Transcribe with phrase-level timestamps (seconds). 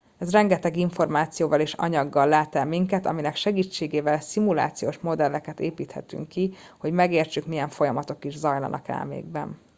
[0.17, 6.91] ez rengeteg információval és anyaggal lát el minket aminek segítségével szimulációs modelleket építhetünk ki hogy
[6.91, 9.59] megértsük milyen folyamatok is zajlanak elménkben